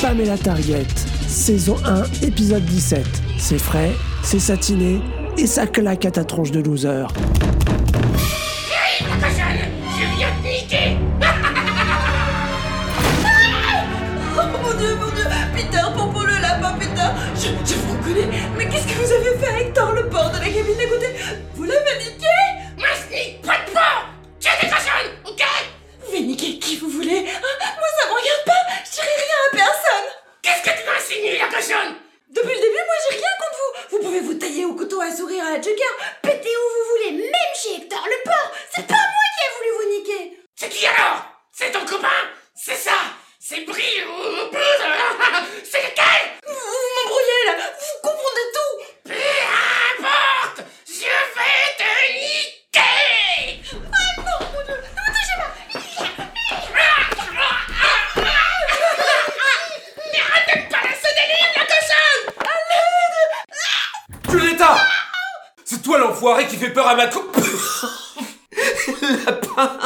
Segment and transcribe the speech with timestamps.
[0.00, 0.86] Pamela Target.
[1.28, 3.06] Saison 1, épisode 17.
[3.38, 3.92] C'est frais,
[4.22, 5.00] c'est satiné
[5.38, 7.06] et ça claque à ta tronche de loser.
[31.62, 33.72] Depuis le début, moi j'ai rien contre vous.
[33.90, 35.96] Vous pouvez vous tailler au couteau à sourire à la Joker.
[36.20, 39.70] Péter où vous voulez, même chez Hector le porc C'est pas moi qui ai voulu
[39.78, 42.08] vous niquer C'est qui alors C'est ton copain
[42.56, 42.96] C'est ça
[43.38, 44.50] C'est Brie ou
[45.62, 48.74] C'est lequel Vous, vous m'embrouillez là Vous confondez tout
[49.04, 49.14] Peu
[50.02, 55.50] importe Je vais te niquer Ah non, mon dieu Ne me touchez pas
[60.12, 62.24] Mais arrête pas ce délire, la cochonne
[64.28, 64.72] Violetta
[66.22, 67.36] Qui fait peur à ma coupe
[69.26, 69.78] Lapin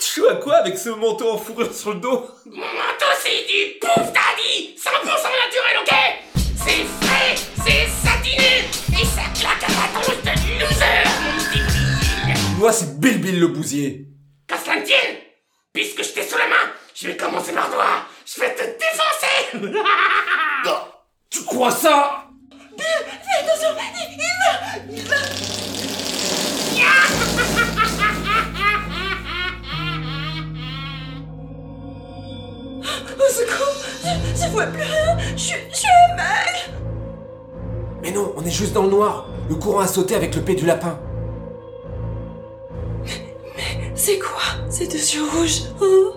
[0.00, 2.28] Tu joues à quoi avec ce manteau en fourrure sur le dos?
[2.46, 5.94] Mon manteau, c'est du pouf daddy 100% naturel, ok?
[6.56, 8.64] C'est frais, c'est satiné!
[9.00, 11.04] Et ça claque à la tronche de loser,
[12.56, 14.06] mon Moi c'est Bill Bill le bousier.
[14.48, 15.18] Qu'à cela ne tienne
[15.72, 17.86] Puisque je t'ai sous la main, je vais commencer par toi.
[18.26, 19.70] Je vais te défoncer!
[21.30, 22.19] Tu crois ça?
[33.46, 33.76] Secours.
[34.04, 35.16] Je, je vois plus rien.
[35.36, 36.80] Je, suis- je suis aveugle
[38.02, 39.26] Mais non, on est juste dans le noir.
[39.48, 40.98] Le courant a sauté avec le P du lapin.
[43.94, 44.40] C'est quoi
[44.70, 46.12] ces deux yeux rouges hein?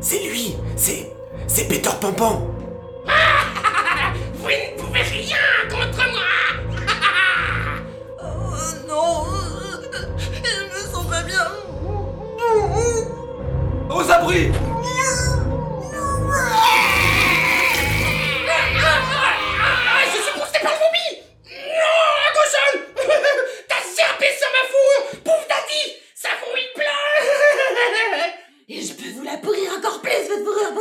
[0.00, 0.56] C'est lui.
[0.76, 1.12] C'est...
[1.48, 2.46] C'est Peter Pampan
[4.34, 5.36] Vous ne pouvez rien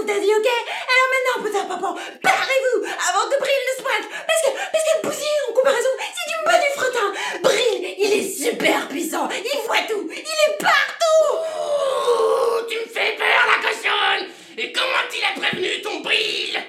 [0.05, 0.49] pour daddy, ok?
[0.93, 4.91] Alors maintenant, putain, papa, barrez-vous avant que Bril ne se pointe Parce que, parce que
[4.95, 9.59] le bousier, en comparaison, c'est du bas du fretin Bril, il est super puissant, il
[9.65, 11.29] voit tout, il est partout.
[11.31, 14.29] Oh, Tu me fais peur, la cochonne.
[14.57, 16.59] Et comment il a prévenu ton brille?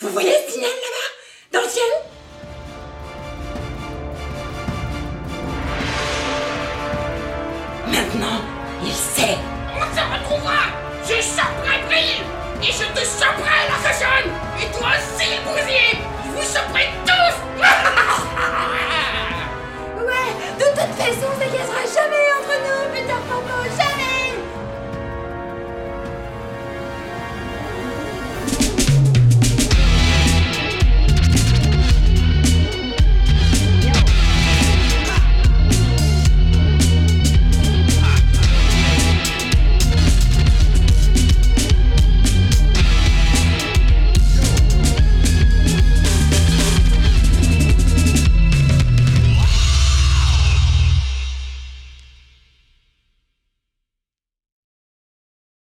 [0.00, 1.03] Vous voyez ce tunnel là-bas?
[13.04, 13.20] Mr.
[13.36, 13.53] Power!